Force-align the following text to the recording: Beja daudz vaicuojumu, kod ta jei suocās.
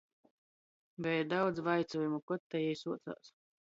Beja 1.07 1.29
daudz 1.35 1.63
vaicuojumu, 1.69 2.25
kod 2.33 2.47
ta 2.53 2.67
jei 2.67 2.85
suocās. 2.85 3.37